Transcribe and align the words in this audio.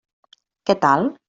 Què 0.71 0.77
tal? 0.87 1.11